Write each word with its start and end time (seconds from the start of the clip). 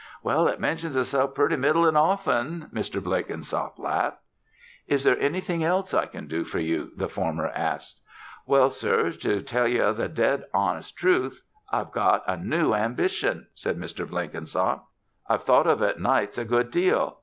"Well, 0.23 0.47
it 0.47 0.59
mentions 0.59 0.95
itself 0.95 1.35
purty 1.35 1.57
middlin' 1.57 1.95
often," 1.95 2.71
Mr. 2.73 3.03
Blenkinsop 3.03 3.77
laughed. 3.77 4.17
"Is 4.87 5.03
there 5.03 5.19
anything 5.19 5.63
else 5.63 5.93
I 5.93 6.07
can 6.07 6.25
do 6.27 6.43
for 6.43 6.57
you?" 6.57 6.89
the 6.97 7.07
former 7.07 7.45
asked. 7.49 8.01
"Well, 8.47 8.71
sir, 8.71 9.11
to 9.11 9.43
tell 9.43 9.67
ye 9.67 9.77
the 9.91 10.09
dead 10.09 10.45
hones' 10.55 10.91
truth, 10.91 11.43
I've 11.71 11.91
got 11.91 12.23
a 12.25 12.35
new 12.35 12.73
ambition," 12.73 13.45
said 13.53 13.77
Mr. 13.77 14.09
Blenkinsop. 14.09 14.83
"I've 15.29 15.43
thought 15.43 15.67
of 15.67 15.83
it 15.83 15.99
nights 15.99 16.39
a 16.39 16.45
good 16.45 16.71
deal. 16.71 17.19